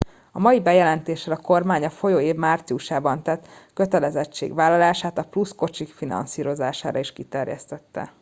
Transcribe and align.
a 0.31 0.39
mai 0.39 0.59
bejelentéssel 0.59 1.33
a 1.33 1.37
kormány 1.41 1.85
a 1.85 1.89
folyó 1.89 2.19
év 2.19 2.35
márciusában 2.35 3.23
tett 3.23 3.47
kötelezettségvállalását 3.73 5.17
a 5.17 5.23
plusz 5.23 5.55
kocsik 5.55 5.89
finanszírozására 5.93 6.99
is 6.99 7.13
kiterjesztette 7.13 8.09